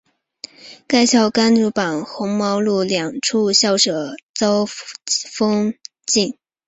[0.87, 5.75] 该校甘榜汝和红毛路两处校舍遭封
[6.07, 6.39] 禁。